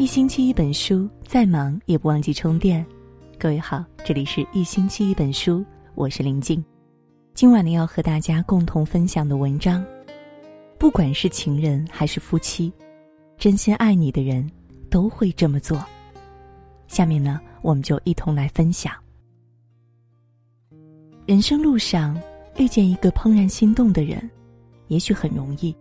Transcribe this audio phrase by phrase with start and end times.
[0.00, 2.82] 一星期一本书，再忙也不忘记充电。
[3.38, 5.62] 各位好，这里是一星期一本书，
[5.94, 6.64] 我是林静。
[7.34, 9.84] 今晚呢，要和大家共同分享的文章，
[10.78, 12.72] 不管是情人还是夫妻，
[13.36, 14.50] 真心爱你的人
[14.88, 15.84] 都会这么做。
[16.88, 18.94] 下面呢，我们就一同来分享。
[21.26, 22.18] 人生路上
[22.56, 24.30] 遇见一个怦然心动的人，
[24.88, 25.76] 也许很容易，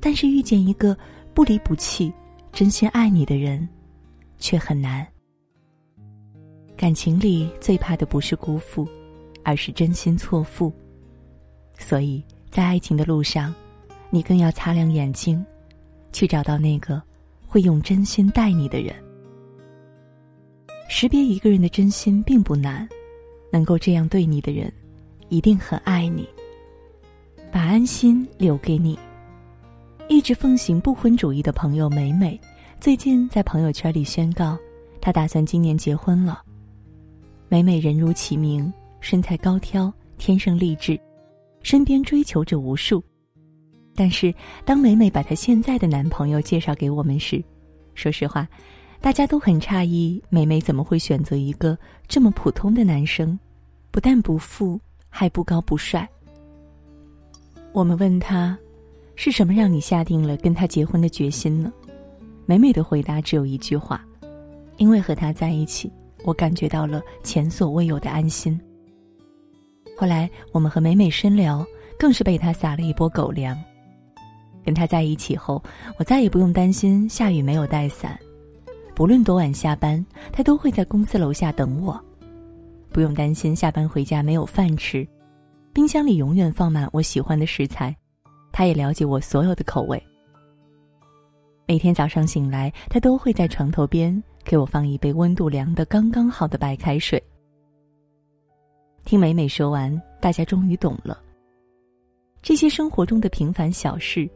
[0.00, 0.96] 但是遇见一个
[1.34, 2.10] 不离不弃。
[2.58, 3.68] 真心爱你的人，
[4.40, 5.06] 却很难。
[6.76, 8.84] 感情里最怕的不是辜负，
[9.44, 10.72] 而是真心错付。
[11.78, 13.54] 所以在爱情的路上，
[14.10, 15.46] 你更要擦亮眼睛，
[16.12, 17.00] 去找到那个
[17.46, 18.92] 会用真心待你的人。
[20.88, 22.88] 识别一个人的真心并不难，
[23.52, 24.68] 能够这样对你的人，
[25.28, 26.28] 一定很爱你。
[27.52, 28.98] 把安心留给你。
[30.18, 32.36] 一直奉行不婚主义的朋友美美，
[32.80, 34.58] 最近在朋友圈里宣告，
[35.00, 36.42] 她打算今年结婚了。
[37.48, 41.00] 美美人如其名，身材高挑，天生丽质，
[41.62, 43.00] 身边追求者无数。
[43.94, 44.34] 但是，
[44.64, 47.40] 当美美把她现在的男朋友介绍给我们时，
[47.94, 48.44] 说实话，
[49.00, 53.38] 大家都很诧异，美美怎么会选择一个这么普通的男生，
[53.92, 56.08] 不但不富，还不高不帅。
[57.72, 58.58] 我们问她。
[59.20, 61.72] 是什么让你下定了跟他结婚的决心呢？
[62.46, 64.00] 美美的回答只有一句话：
[64.76, 65.92] 因为和他在一起，
[66.22, 68.58] 我感觉到了前所未有的安心。
[69.96, 71.66] 后来我们和美美深聊，
[71.98, 73.60] 更是被他撒了一波狗粮。
[74.64, 75.60] 跟他在一起后，
[75.98, 78.16] 我再也不用担心下雨没有带伞，
[78.94, 82.00] 不论多晚下班，他都会在公司楼下等我，
[82.92, 85.04] 不用担心下班回家没有饭吃，
[85.72, 87.92] 冰箱里永远放满我喜欢的食材。
[88.58, 90.02] 他也了解我所有的口味。
[91.64, 97.22] 每天早上醒来，他都会在床头边给我放一杯温度凉的刚刚好的白开水。
[99.04, 101.22] 听美美说完，大家终于懂了。
[102.42, 104.28] 这些生活中的平凡小事，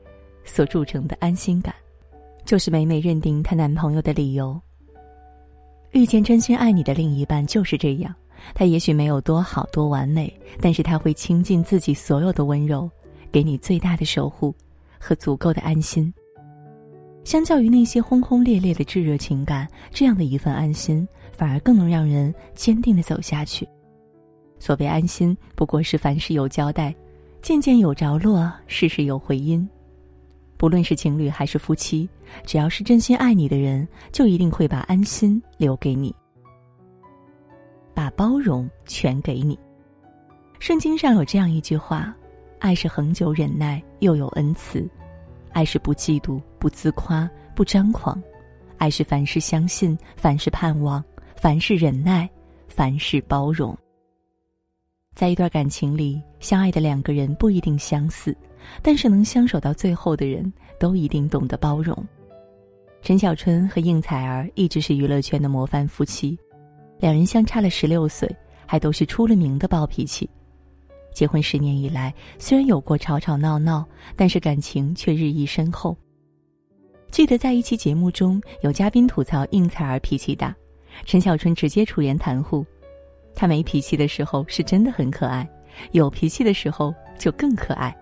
[0.44, 1.74] 所铸成的安心感，
[2.44, 4.56] 就是美美认定她男朋友的理由。
[5.90, 8.14] 遇见真心爱你的另一半就是这样，
[8.54, 12.88] 他也许没有多好多完美，但是他会倾尽自己所有的温柔。
[13.32, 14.54] 给你最大的守护
[15.00, 16.12] 和足够的安心。
[17.24, 23.66] 相较于那些轰轰烈烈的炙热情感，这样的一份安心反而更能让人坚定的走下去。
[24.58, 26.94] 所谓安心，不过是凡事有交代，
[27.40, 29.68] 件件有着落，事事有回音。
[30.56, 32.08] 不论是情侣还是夫妻，
[32.44, 36.14] 只要是真心爱你的人，就一定会把安心留给你，
[37.94, 39.58] 把包容全给你。
[40.60, 42.12] 圣经上有这样一句话。
[42.62, 44.88] 爱是恒久忍耐，又有恩慈；
[45.50, 48.16] 爱是不嫉妒，不自夸，不张狂；
[48.78, 52.30] 爱是凡事相信，凡事盼望，凡事忍耐，
[52.68, 53.76] 凡事包容。
[55.12, 58.32] 在一段感情里，相爱的两个人不一定相似，
[58.80, 61.92] 但是能相守到最后的人，都一定懂得包容。
[63.02, 66.38] 陈小春和应采儿一直是娱乐圈的模范夫妻，
[67.00, 68.32] 两人相差了十六岁，
[68.66, 70.30] 还都是出了名的暴脾气。
[71.12, 73.86] 结婚十年以来，虽然有过吵吵闹闹，
[74.16, 75.96] 但是感情却日益深厚。
[77.10, 80.54] 记得在一期节目中，有嘉宾吐槽应采儿脾气大，
[81.04, 82.64] 陈小春直接出言袒护
[83.36, 85.46] ：“他没脾气的时候是真的很可爱，
[85.90, 87.94] 有脾气的时候就更可爱。”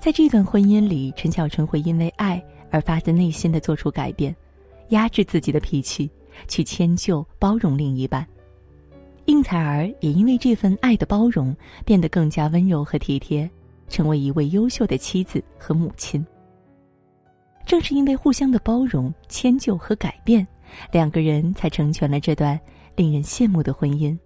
[0.00, 4.34] 在这段婚姻里，陈小春会因为爱而发自内心的做出改变，
[4.88, 6.10] 压制自己的脾气，
[6.46, 8.26] 去迁就包容另一半。
[9.26, 13.48] 应采儿也因为这份爱的包容，变得更加温柔和体贴，
[13.88, 16.24] 成为一位优秀的妻子和母亲。
[17.64, 20.46] 正是因为互相的包容、迁就和改变，
[20.90, 22.58] 两个人才成全了这段
[22.96, 24.18] 令人羡慕的婚姻。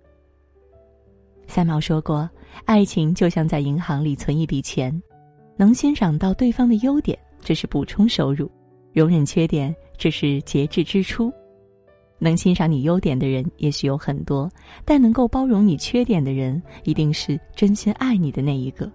[1.47, 2.29] 三毛说过
[2.65, 5.01] ：“爱情就像在银行里存一笔钱，
[5.57, 8.47] 能欣赏到对方的优点，这是补充收入；
[8.93, 11.31] 容忍缺点，这是节制支出。”
[12.19, 14.51] 能欣赏你优点的人也许有很多，
[14.85, 18.91] 但能够包容你缺点的人，一定是真心爱你的那一个。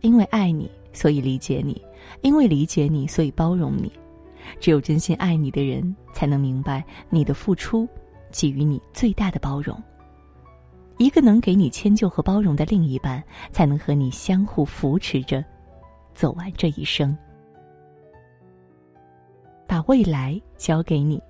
[0.00, 1.74] 因为爱你，所以理解你；
[2.22, 3.92] 因为理解你，所以包容你。
[4.58, 7.86] 只有真心爱你的人，才能明白你的付出，
[8.30, 9.80] 给予你最大的包容。
[10.98, 15.44] 一个能给你迁就和包容的另一半，才能和你相互扶持着，
[16.14, 17.16] 走完这一生。
[19.66, 21.22] 把未来交给你。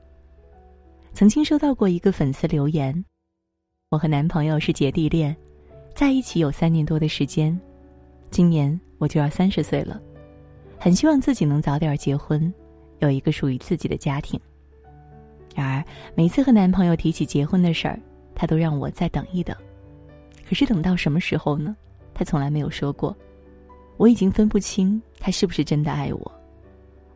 [1.14, 3.04] 曾经收到过一个粉丝留言
[3.90, 5.36] ：“我和男朋友是姐弟恋，
[5.94, 7.58] 在一起有三年多的时间，
[8.30, 10.00] 今年我就要三十岁了，
[10.78, 12.52] 很希望自己能早点结婚，
[13.00, 14.40] 有一个属于自己的家庭。
[15.54, 18.00] 然而，每次和男朋友提起结婚的事儿，
[18.34, 19.54] 他都让我再等一等。
[20.48, 21.76] 可是等到什么时候呢？
[22.14, 23.14] 他从来没有说过。
[23.98, 26.32] 我已经分不清他是不是真的爱我，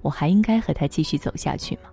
[0.02, 1.90] 我还应该和他继续走下去吗？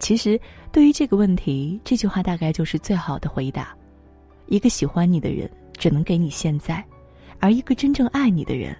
[0.00, 0.40] 其实，
[0.72, 3.76] 对于这个问题，这句话大概就是最好的回答：
[4.46, 6.82] 一个喜欢你的人只能给你现在，
[7.38, 8.74] 而一个真正爱你的人，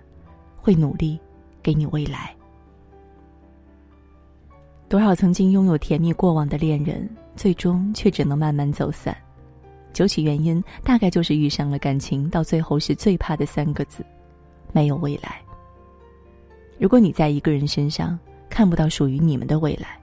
[0.57, 1.21] 会努力
[1.63, 2.35] 给你未来。
[4.89, 9.17] 多少曾经拥有甜蜜过往的恋人，最终却只能慢慢走散。
[9.93, 14.03] 究其原因，大概就是遇上了感情，到最后是最怕的三个字：
[14.73, 15.41] 没有未来。
[16.79, 18.19] 如果你在一个人身上
[18.49, 20.00] 看不到属于你们的未来，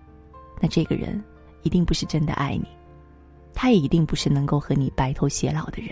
[0.60, 1.24] 那这个人
[1.64, 2.68] 一定不是真的爱你，
[3.54, 5.92] 他也一定不是能够和你白头偕老的人。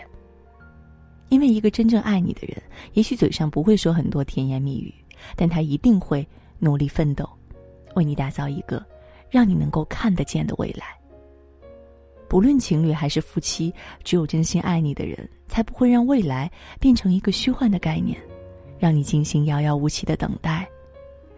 [1.30, 2.62] 因为一个真正爱你的人，
[2.94, 4.94] 也许嘴上不会说很多甜言蜜语，
[5.36, 6.28] 但他一定会
[6.60, 7.28] 努力奋斗。
[7.96, 8.86] 为你打造一个
[9.30, 10.86] 让你能够看得见的未来。
[12.28, 13.74] 不论情侣还是夫妻，
[14.04, 18.20] 只有真心爱你的人，才不会让未来变成一个虚幻的概念，
[18.78, 20.68] 让你进行遥遥无期的等待，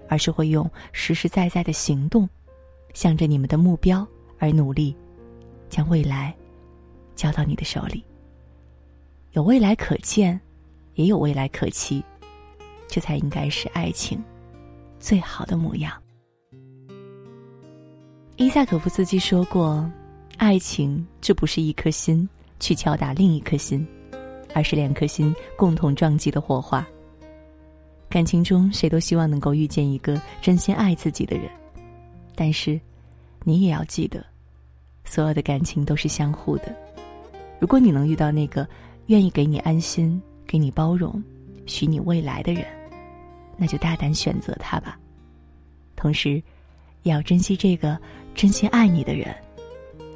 [0.07, 2.27] 而是会用实实在在的行动，
[2.97, 4.03] 向着你们的目标
[4.39, 4.95] 而努力，
[5.69, 6.35] 将未来
[7.15, 8.03] 交到你的手里。
[9.33, 10.41] 有未来可见，
[10.95, 12.03] 也有未来可期，
[12.87, 14.19] 这才应该是爱情
[14.99, 15.93] 最好的模样。
[18.35, 19.87] 伊萨可夫斯基说过
[20.37, 22.27] ：“爱情这不是一颗心
[22.59, 23.87] 去敲打另一颗心，
[24.55, 26.83] 而是两颗心共同撞击的火花。”
[28.09, 31.47] 感情中，谁都希望能够遇见一个真心爱自己的人，
[32.33, 32.81] 但是，
[33.47, 34.21] 你也要记得，
[35.05, 36.75] 所有的感情都是相互的。
[37.61, 38.67] 如果你能遇到那个
[39.05, 41.23] 愿意给你安心、给你包容、
[41.65, 42.65] 许你未来的人，
[43.55, 44.99] 那就大胆选择他吧。
[45.95, 46.43] 同时，
[47.03, 47.97] 也要珍惜这个。
[48.35, 49.33] 真心爱你的人，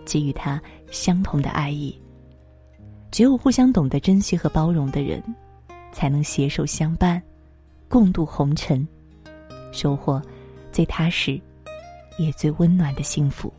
[0.05, 0.61] 给予他
[0.91, 1.97] 相同的爱意。
[3.11, 5.23] 只有互相懂得珍惜和包容的人，
[5.93, 7.19] 才能携手相伴，
[7.87, 8.85] 共度红尘，
[9.71, 10.21] 收获
[10.71, 11.41] 最踏实
[12.23, 13.51] 也最温暖的幸福。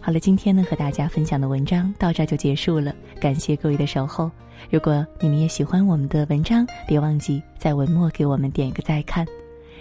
[0.00, 4.30] 好了，今天呢和大家分享的文章到这就结束了，感谢各位的守候。
[4.70, 9.26] 如果你们也喜欢我们的文章，别忘记在文末给我们点一个再看，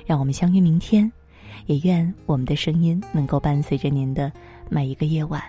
[0.06, 1.12] 让我们相约明天。
[1.66, 4.32] 也愿我们的声音能够伴随着您的
[4.70, 5.42] 每一个夜晚，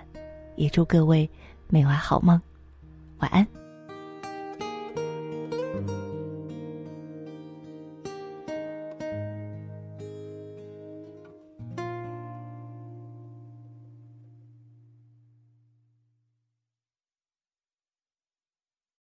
[0.56, 1.28] 也祝各位
[1.68, 2.40] 每晚好梦，
[3.18, 3.59] 晚安。